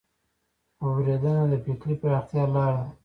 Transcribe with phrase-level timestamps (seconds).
[0.83, 2.87] اورېدنه د فکري پراختیا لار ده